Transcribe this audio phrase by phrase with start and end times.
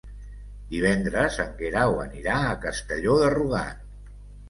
[0.71, 3.89] Divendres en Guerau anirà a Castelló de Rugat.